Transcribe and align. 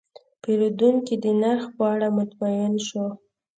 پیرودونکی 0.41 1.15
د 1.23 1.25
نرخ 1.41 1.63
په 1.75 1.83
اړه 1.93 2.07
مطمین 2.17 2.73
شو. 2.87 3.05